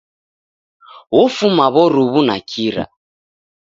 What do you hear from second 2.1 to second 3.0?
na kira.